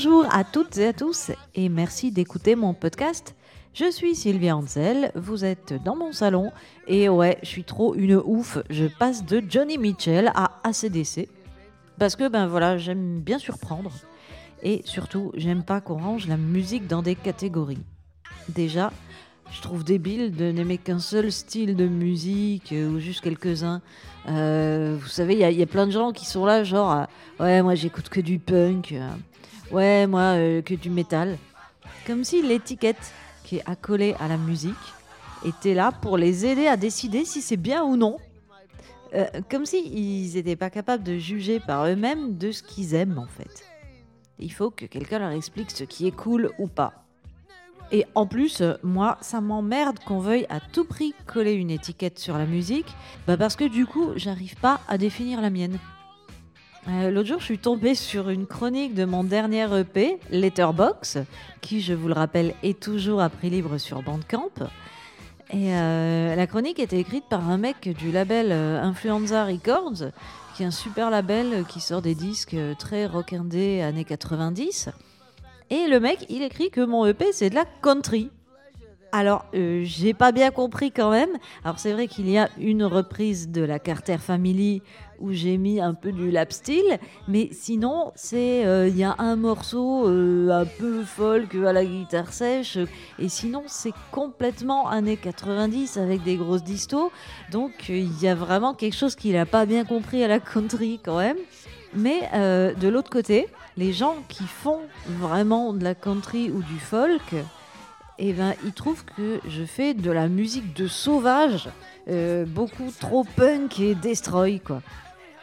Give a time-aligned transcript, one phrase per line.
[0.00, 3.34] Bonjour à toutes et à tous et merci d'écouter mon podcast.
[3.74, 6.52] Je suis Sylvia Ansel, vous êtes dans mon salon
[6.86, 8.58] et ouais, je suis trop une ouf.
[8.70, 11.28] Je passe de Johnny Mitchell à ACDC
[11.98, 13.90] parce que ben voilà, j'aime bien surprendre
[14.62, 17.82] et surtout, j'aime pas qu'on range la musique dans des catégories.
[18.50, 18.92] Déjà,
[19.50, 23.82] je trouve débile de n'aimer qu'un seul style de musique euh, ou juste quelques-uns.
[24.28, 27.04] Euh, vous savez, il y, a plein de gens qui sont là, genre, euh,
[27.40, 28.94] ouais, moi j'écoute que du punk,
[29.70, 31.38] ouais, moi que du métal.
[32.06, 33.12] Comme si l'étiquette
[33.44, 34.74] qui est accolée à la musique
[35.44, 38.16] était là pour les aider à décider si c'est bien ou non.
[39.48, 43.64] comme s'ils n'étaient pas capables de juger par eux-mêmes de ce qu'ils aiment en fait.
[44.38, 47.04] Il faut que quelqu'un leur explique ce qui est cool ou pas.
[47.90, 52.36] Et en plus, moi, ça m'emmerde qu'on veuille à tout prix coller une étiquette sur
[52.36, 52.94] la musique,
[53.26, 55.78] bah parce que du coup, j'arrive pas à définir la mienne.
[56.86, 61.18] Euh, l'autre jour, je suis tombée sur une chronique de mon dernier EP, Letterbox,
[61.60, 64.52] qui, je vous le rappelle, est toujours à prix libre sur Bandcamp.
[65.50, 70.10] Et euh, la chronique était écrite par un mec du label euh, Influenza Records,
[70.54, 74.90] qui est un super label qui sort des disques très rock'indés années 90.
[75.70, 78.30] Et le mec, il écrit que mon EP, c'est de la country.
[79.10, 81.30] Alors, euh, j'ai pas bien compris quand même.
[81.64, 84.82] Alors, c'est vrai qu'il y a une reprise de la Carter Family
[85.18, 89.16] où j'ai mis un peu du lap style, mais sinon, c'est euh, il y a
[89.18, 92.78] un morceau euh, un peu folk à la guitare sèche,
[93.18, 97.10] et sinon, c'est complètement années 90 avec des grosses distos.
[97.50, 101.00] Donc, il y a vraiment quelque chose qu'il a pas bien compris à la country
[101.02, 101.38] quand même.
[101.94, 103.48] Mais de l'autre côté,
[103.78, 107.34] les gens qui font vraiment de la country ou du folk,
[108.18, 111.68] eh ben, ils trouvent que je fais de la musique de sauvage,
[112.08, 114.82] euh, beaucoup trop punk et destroy, quoi.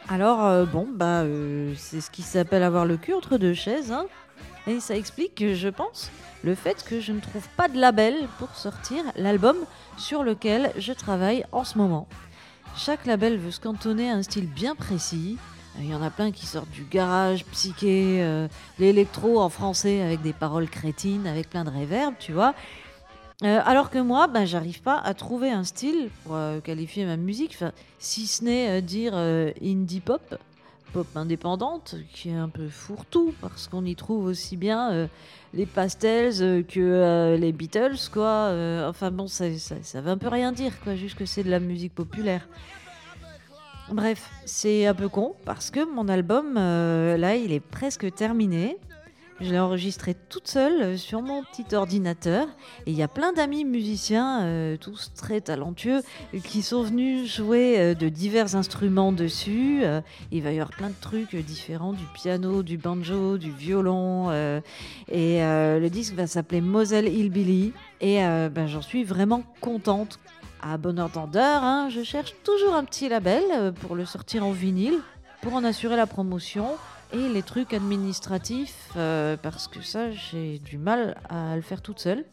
[0.08, 3.92] Alors, euh, bon, bah, euh, c'est ce qui s'appelle avoir le cul entre deux chaises,
[3.92, 4.06] hein.
[4.66, 6.10] Et ça explique, je pense,
[6.42, 9.56] le fait que je ne trouve pas de label pour sortir l'album
[9.96, 12.08] sur lequel je travaille en ce moment.
[12.76, 15.38] Chaque label veut se cantonner à un style bien précis,
[15.80, 18.48] il y en a plein qui sortent du garage psyché, euh,
[18.78, 22.54] l'électro en français avec des paroles crétines, avec plein de réverb, tu vois.
[23.42, 27.16] Euh, alors que moi, ben, j'arrive pas à trouver un style pour euh, qualifier ma
[27.16, 27.58] musique,
[27.98, 30.38] si ce n'est dire indie pop,
[30.92, 35.08] pop indépendante, qui est un peu fourre-tout, parce qu'on y trouve aussi bien
[35.52, 38.50] les pastels que les Beatles, quoi.
[38.88, 41.50] enfin bon, ça, ça, ça veut un peu rien dire, quoi, juste que c'est de
[41.50, 42.48] la musique populaire.
[43.92, 48.78] Bref, c'est un peu con parce que mon album, euh, là, il est presque terminé.
[49.40, 52.48] Je l'ai enregistré toute seule euh, sur mon petit ordinateur.
[52.86, 56.00] Et il y a plein d'amis musiciens, euh, tous très talentueux,
[56.42, 59.84] qui sont venus jouer de divers instruments dessus.
[60.32, 64.32] il va y avoir plein de trucs différents, du piano, du banjo, du violon.
[64.32, 67.72] et le disque va s'appeler Moselle Hillbilly.
[68.00, 70.18] Et ben, j'en suis vraiment contente
[70.72, 74.50] à bon entendeur, hein, je cherche toujours un petit label euh, pour le sortir en
[74.50, 74.98] vinyle,
[75.42, 76.76] pour en assurer la promotion
[77.12, 82.00] et les trucs administratifs, euh, parce que ça, j'ai du mal à le faire toute
[82.00, 82.24] seule.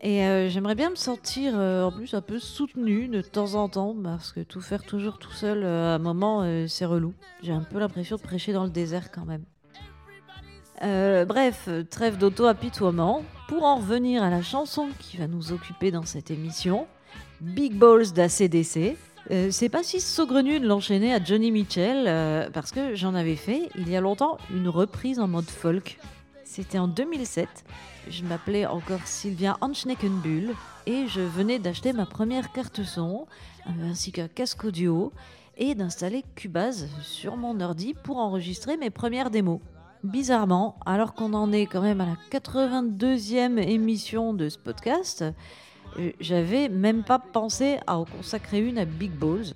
[0.00, 3.94] Et euh, j'aimerais bien me sentir en plus un peu soutenue de temps en temps,
[4.02, 7.14] parce que tout faire toujours tout seul à un moment, c'est relou.
[7.42, 9.44] J'ai un peu l'impression de prêcher dans le désert quand même.
[11.26, 13.22] bref, trêve d'auto-apitoiement.
[13.48, 16.88] Pour en revenir à la chanson qui va nous occuper dans cette émission,
[17.40, 18.96] Big Balls d'ACDC.
[19.30, 23.36] Euh, c'est pas si saugrenu de l'enchaîner à Johnny Mitchell, euh, parce que j'en avais
[23.36, 25.98] fait il y a longtemps une reprise en mode folk.
[26.44, 27.48] C'était en 2007.
[28.10, 30.54] Je m'appelais encore Sylvia Anschneckenbull
[30.86, 33.26] et je venais d'acheter ma première carte son,
[33.66, 35.12] euh, ainsi qu'un casque audio,
[35.56, 39.60] et d'installer Cubase sur mon ordi pour enregistrer mes premières démos.
[40.02, 45.24] Bizarrement, alors qu'on en est quand même à la 82e émission de ce podcast,
[46.20, 49.54] j'avais même pas pensé à en consacrer une à Big Balls.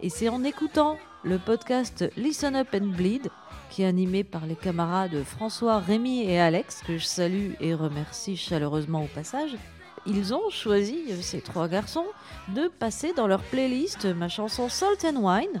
[0.00, 3.30] Et c'est en écoutant le podcast Listen Up and Bleed,
[3.70, 8.36] qui est animé par les camarades François, Rémi et Alex, que je salue et remercie
[8.36, 9.56] chaleureusement au passage,
[10.06, 12.06] ils ont choisi, euh, ces trois garçons,
[12.48, 15.60] de passer dans leur playlist ma chanson Salt and Wine,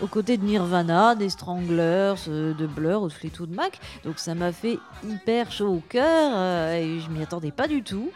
[0.00, 3.78] aux côtés de Nirvana, des Stranglers, euh, de Blur ou de Fleetwood Mac.
[4.04, 8.10] Donc ça m'a fait hyper chaud au cœur et je m'y attendais pas du tout.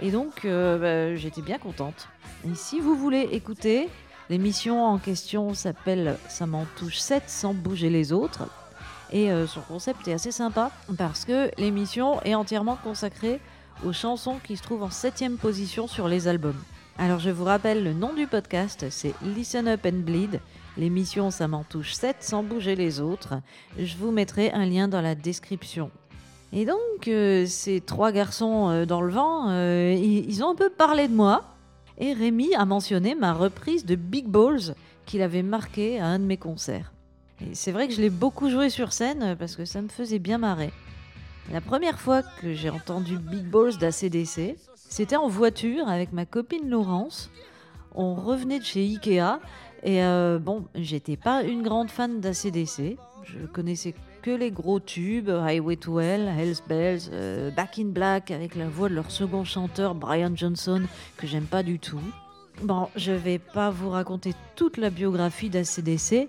[0.00, 2.08] Et donc, euh, bah, j'étais bien contente.
[2.48, 3.88] Et si vous voulez écouter,
[4.30, 8.48] l'émission en question s'appelle Ça m'en touche 7 sans bouger les autres.
[9.12, 13.40] Et euh, son concept est assez sympa parce que l'émission est entièrement consacrée
[13.84, 16.60] aux chansons qui se trouvent en septième position sur les albums.
[16.98, 20.40] Alors je vous rappelle le nom du podcast, c'est Listen Up and Bleed.
[20.76, 23.34] L'émission Ça m'en touche 7 sans bouger les autres.
[23.78, 25.90] Je vous mettrai un lien dans la description
[26.52, 30.70] Et donc, euh, ces trois garçons euh, dans le vent, euh, ils, ont un peu
[30.70, 31.44] parlé de moi.
[31.98, 34.74] Et Rémi a mentionné ma reprise de Big Balls
[35.04, 36.92] qu'il avait marqué à un de mes concerts.
[37.40, 40.18] Et c'est vrai que je l'ai beaucoup joué sur scène parce que ça me faisait
[40.18, 40.72] bien marrer.
[41.52, 46.68] La première fois que j'ai entendu Big Balls d'ACDC, c'était en voiture avec ma copine
[46.68, 47.30] Laurence.
[47.94, 49.40] On revenait de chez Ikea
[49.82, 50.00] et
[50.40, 52.96] bon, j'étais pas une grande fan d'ACDC.
[53.24, 53.94] Je connaissais
[54.28, 58.68] que les gros tubes, Highway to Hell, Hell's Bells, euh, Back in Black avec la
[58.68, 60.82] voix de leur second chanteur Brian Johnson
[61.16, 62.02] que j'aime pas du tout.
[62.60, 66.28] Bon, je vais pas vous raconter toute la biographie d'ACDC.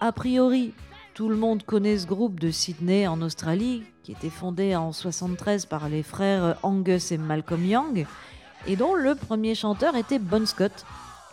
[0.00, 0.74] A priori,
[1.14, 5.64] tout le monde connaît ce groupe de Sydney en Australie, qui était fondé en 73
[5.64, 8.06] par les frères Angus et Malcolm Young,
[8.66, 10.84] et dont le premier chanteur était Bon Scott,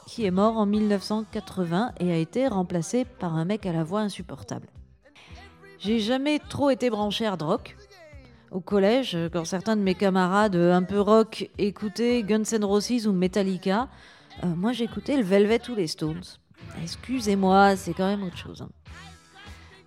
[0.05, 3.99] qui est mort en 1980 et a été remplacé par un mec à la voix
[3.99, 4.67] insupportable.
[5.79, 7.75] J'ai jamais trop été branché hard rock.
[8.51, 13.11] Au collège, quand certains de mes camarades un peu rock écoutaient Guns N' Roses ou
[13.11, 13.87] Metallica,
[14.43, 16.23] euh, moi j'écoutais le Velvet ou les Stones.
[16.81, 18.61] Excusez-moi, c'est quand même autre chose.
[18.61, 18.69] hein.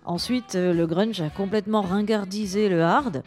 [0.05, 3.23] Ensuite, euh, le grunge a complètement ringardisé le hard.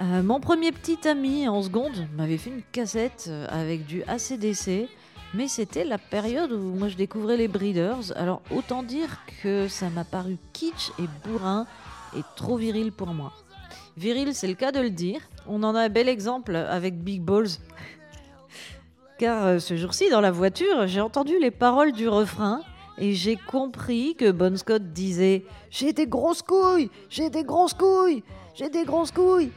[0.00, 4.88] Euh, mon premier petit ami en seconde m'avait fait une cassette euh, avec du ACDC,
[5.34, 9.90] mais c'était la période où moi je découvrais les Breeders, alors autant dire que ça
[9.90, 11.66] m'a paru kitsch et bourrin
[12.16, 13.32] et trop viril pour moi.
[13.96, 15.20] Viril, c'est le cas de le dire.
[15.46, 17.48] On en a un bel exemple avec Big Balls.
[19.18, 22.60] Car euh, ce jour-ci, dans la voiture, j'ai entendu les paroles du refrain
[22.98, 28.22] et j'ai compris que Bon Scott disait J'ai des grosses couilles, j'ai des grosses couilles,
[28.54, 29.50] j'ai des grosses couilles.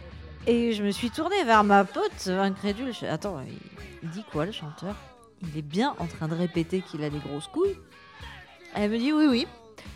[0.48, 2.94] Et je me suis tournée vers ma pote, incrédule.
[3.08, 3.38] Attends,
[4.02, 4.96] il dit quoi le chanteur?
[5.44, 7.78] Il est bien en train de répéter qu'il a des grosses couilles
[8.76, 9.48] Elle me dit Oui, oui.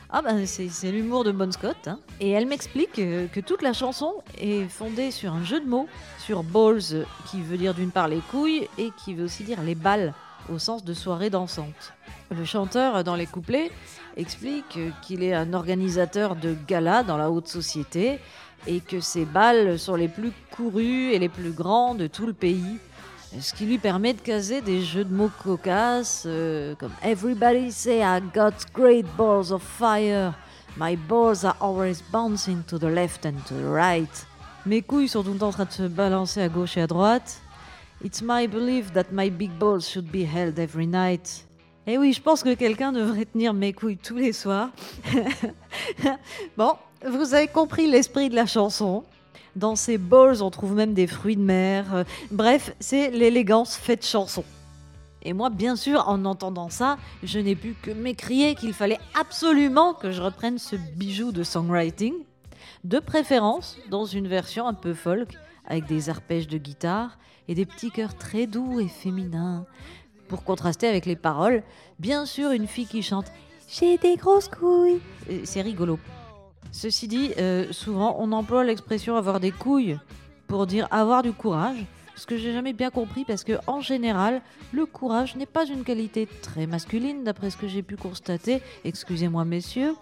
[0.10, 1.88] Ah ben c'est l'humour de Bon Scott.
[1.88, 2.00] hein.
[2.20, 5.88] Et elle m'explique euh, que toute la chanson est fondée sur un jeu de mots,
[6.20, 9.76] sur balls, qui veut dire d'une part les couilles et qui veut aussi dire les
[9.76, 10.14] balles,
[10.54, 11.94] au sens de soirée dansante.
[12.32, 13.72] Le chanteur, dans les couplets,
[14.16, 18.20] explique euh, qu'il est un organisateur de galas dans la haute société
[18.68, 22.34] et que ses balles sont les plus courues et les plus grands de tout le
[22.34, 22.80] pays.
[23.40, 28.00] Ce qui lui permet de caser des jeux de mots cocasses euh, comme Everybody say
[28.00, 30.34] I got great balls of fire.
[30.78, 34.26] My balls are always bouncing to the left and to the right.
[34.66, 36.88] Mes couilles sont tout le temps en train de se balancer à gauche et à
[36.88, 37.42] droite.
[38.04, 41.46] It's my belief that my big balls should be held every night.
[41.88, 44.70] Eh oui, je pense que quelqu'un devrait tenir mes couilles tous les soirs.
[46.58, 46.74] bon,
[47.08, 49.04] vous avez compris l'esprit de la chanson.
[49.56, 51.94] Dans ces balls, on trouve même des fruits de mer.
[51.94, 54.44] Euh, Bref, c'est l'élégance faite chanson.
[55.22, 59.94] Et moi, bien sûr, en entendant ça, je n'ai pu que m'écrier qu'il fallait absolument
[59.94, 62.14] que je reprenne ce bijou de songwriting,
[62.84, 65.30] de préférence dans une version un peu folk,
[65.66, 67.18] avec des arpèges de guitare
[67.48, 69.66] et des petits chœurs très doux et féminins.
[70.28, 71.64] Pour contraster avec les paroles,
[71.98, 73.32] bien sûr, une fille qui chante
[73.68, 75.02] J'ai des grosses couilles.
[75.30, 75.98] Et C'est rigolo.
[76.76, 79.98] Ceci dit, euh, souvent on emploie l'expression avoir des couilles
[80.46, 81.86] pour dire avoir du courage,
[82.18, 84.42] ce que j'ai jamais bien compris parce que en général,
[84.74, 88.62] le courage n'est pas une qualité très masculine d'après ce que j'ai pu constater.
[88.84, 89.96] Excusez-moi messieurs,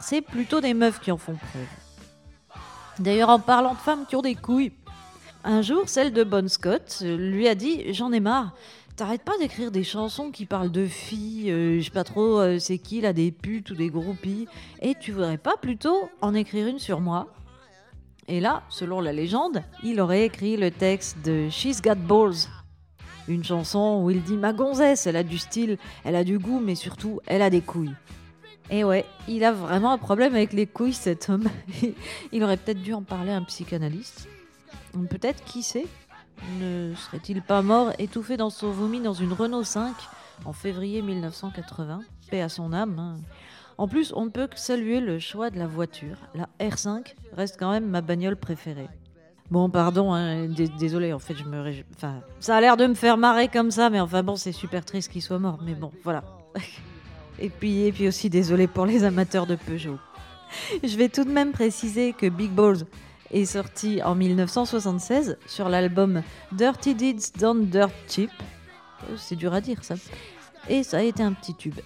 [0.00, 2.60] c'est plutôt des meufs qui en font preuve.
[2.98, 4.72] D'ailleurs, en parlant de femmes qui ont des couilles,
[5.44, 8.54] un jour, celle de Bon Scott euh, lui a dit J'en ai marre.
[8.98, 12.58] T'arrêtes pas d'écrire des chansons qui parlent de filles, euh, je sais pas trop euh,
[12.58, 14.48] c'est qui là, des putes ou des groupies,
[14.82, 17.28] et tu voudrais pas plutôt en écrire une sur moi?
[18.26, 22.48] Et là, selon la légende, il aurait écrit le texte de She's Got Balls,
[23.28, 26.58] une chanson où il dit Ma gonzesse, elle a du style, elle a du goût,
[26.58, 27.94] mais surtout, elle a des couilles.
[28.68, 31.48] Et ouais, il a vraiment un problème avec les couilles, cet homme.
[32.32, 34.26] il aurait peut-être dû en parler à un psychanalyste.
[35.08, 35.86] Peut-être, qui sait?
[36.60, 39.94] Ne serait-il pas mort étouffé dans son vomi dans une Renault 5
[40.44, 42.98] en février 1980 Paix à son âme.
[42.98, 43.16] hein.
[43.76, 46.16] En plus, on ne peut que saluer le choix de la voiture.
[46.34, 48.88] La R5 reste quand même ma bagnole préférée.
[49.50, 52.94] Bon, pardon, hein, dé- désolé, en fait, je me Enfin, ça a l'air de me
[52.94, 55.90] faire marrer comme ça, mais enfin bon, c'est super triste qu'il soit mort, mais bon,
[56.04, 56.22] voilà.
[57.38, 59.98] et puis, et puis aussi, désolé pour les amateurs de Peugeot.
[60.84, 62.84] Je vais tout de même préciser que Big Balls
[63.30, 68.30] est sorti en 1976 sur l'album Dirty Deeds Done Dirt Cheap.
[69.04, 69.94] Euh, C'est dur à dire ça.
[70.68, 71.78] Et ça a été un petit tube.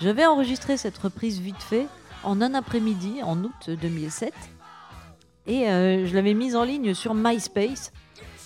[0.00, 1.86] J'avais enregistré cette reprise vite fait
[2.24, 4.32] en un après-midi en août 2007
[5.46, 7.92] et euh, je l'avais mise en ligne sur MySpace,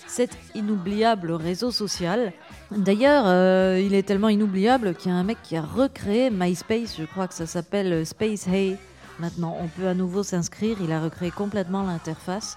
[0.07, 2.33] cet inoubliable réseau social.
[2.71, 6.97] D'ailleurs, euh, il est tellement inoubliable qu'il y a un mec qui a recréé MySpace,
[6.99, 8.77] je crois que ça s'appelle Space Hey.
[9.19, 12.57] Maintenant, on peut à nouveau s'inscrire, il a recréé complètement l'interface.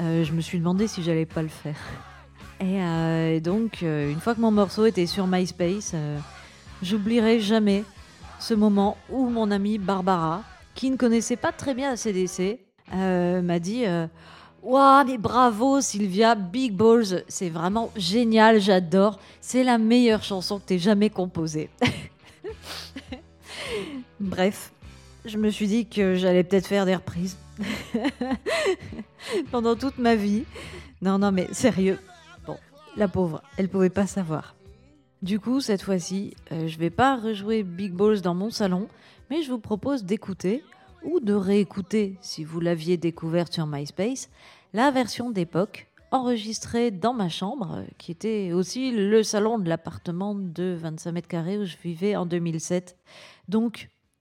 [0.00, 1.76] euh, je me suis demandé si j'allais pas le faire.
[2.60, 5.94] Et, euh, donc, euh, une fois que mon morceau était sur MySpace,
[6.82, 7.84] j'oublierai jamais
[8.38, 10.42] ce moment où mon amie Barbara,
[10.74, 12.58] qui ne connaissait pas très bien ACDC,
[12.92, 13.84] m'a dit
[14.62, 19.18] Waouh, mais bravo Sylvia, Big Balls, c'est vraiment génial, j'adore.
[19.40, 21.68] C'est la meilleure chanson que t'aies jamais composée.
[24.20, 24.72] Bref,
[25.24, 27.36] je me suis dit que j'allais peut-être faire des reprises
[29.50, 30.44] pendant toute ma vie.
[31.00, 31.98] Non, non, mais sérieux.
[32.46, 32.56] Bon,
[32.96, 34.54] la pauvre, elle pouvait pas savoir.
[35.22, 38.88] Du coup, cette fois-ci, euh, je vais pas rejouer Big Balls dans mon salon,
[39.30, 40.64] mais je vous propose d'écouter
[41.04, 44.30] ou de réécouter, si vous l'aviez découverte sur MySpace,
[44.72, 50.76] la version d'époque enregistrée dans ma chambre, qui était aussi le salon de l'appartement de
[50.78, 52.96] 25 mètres carrés où je vivais en 2007.
[53.48, 53.88] Donc,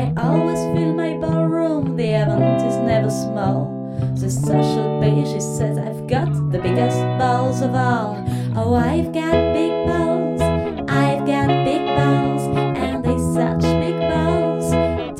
[0.00, 3.68] I always fill my ballroom, the event is never small.
[4.14, 8.16] The social page, she says, I've got the biggest balls of all.
[8.56, 10.40] Oh, I've got big balls,
[10.88, 12.42] I've got big balls,
[12.78, 14.70] and they such big balls,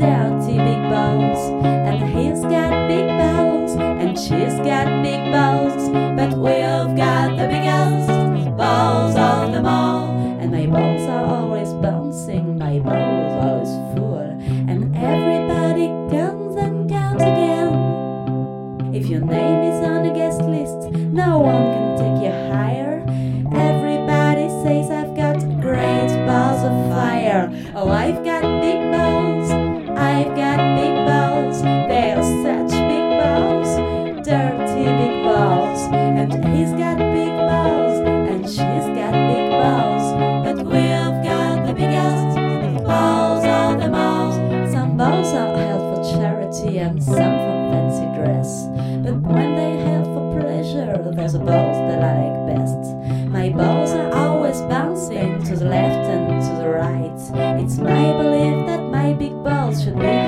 [0.01, 1.41] dirty big balls.
[1.63, 5.00] And he's got big balls, and she's got
[59.91, 60.20] to me.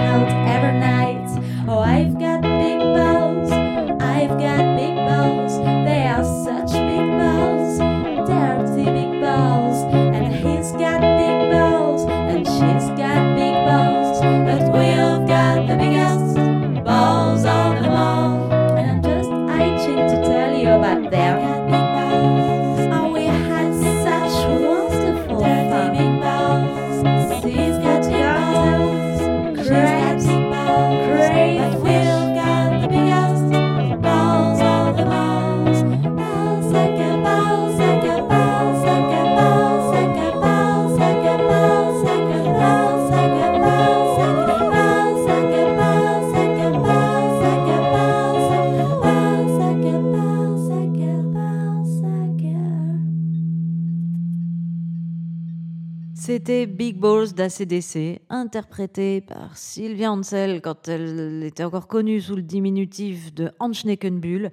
[56.15, 62.43] C'était Big Balls d'ACDC, interprété par Sylvia Ansel quand elle était encore connue sous le
[62.43, 64.53] diminutif de Hanschneckenbull,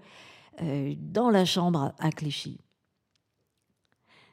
[0.62, 2.60] euh, dans la chambre à Clichy.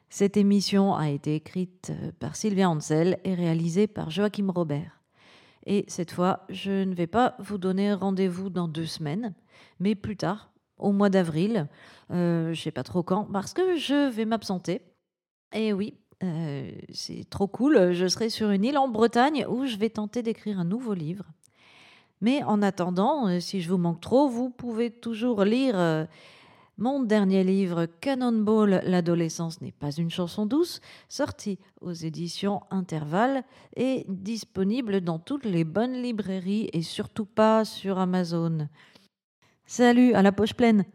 [0.09, 5.01] Cette émission a été écrite euh, par Sylvia Ansel et réalisée par Joachim Robert.
[5.65, 9.35] Et cette fois, je ne vais pas vous donner rendez-vous dans deux semaines,
[9.79, 11.67] mais plus tard, au mois d'avril,
[12.11, 14.81] euh, je ne sais pas trop quand, parce que je vais m'absenter.
[15.53, 17.93] Et oui, euh, c'est trop cool.
[17.93, 21.25] Je serai sur une île en Bretagne où je vais tenter d'écrire un nouveau livre.
[22.21, 26.05] Mais en attendant, euh, si je vous manque trop, vous pouvez toujours lire euh,
[26.79, 33.43] mon dernier livre, Cannonball, l'adolescence n'est pas une chanson douce, sorti aux éditions Intervalle
[33.75, 38.67] et disponible dans toutes les bonnes librairies et surtout pas sur Amazon.
[39.65, 40.85] Salut, à la poche pleine